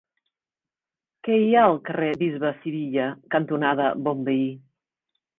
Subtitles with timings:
[1.25, 3.05] Què hi ha al carrer Bisbe Sivilla
[3.35, 4.49] cantonada Bonveí?